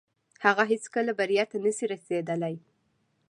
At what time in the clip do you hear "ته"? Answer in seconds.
1.51-1.57